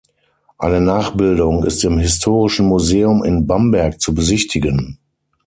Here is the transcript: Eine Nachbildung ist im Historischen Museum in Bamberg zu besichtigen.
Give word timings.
Eine 0.57 0.81
Nachbildung 0.81 1.63
ist 1.63 1.83
im 1.85 1.99
Historischen 1.99 2.65
Museum 2.65 3.23
in 3.23 3.45
Bamberg 3.45 4.01
zu 4.01 4.15
besichtigen. 4.15 4.97